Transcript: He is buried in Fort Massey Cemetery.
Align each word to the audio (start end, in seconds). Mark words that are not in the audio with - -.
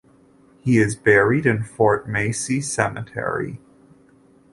He 0.61 0.79
is 0.79 0.95
buried 0.95 1.45
in 1.45 1.63
Fort 1.63 2.09
Massey 2.09 2.59
Cemetery. 2.59 3.59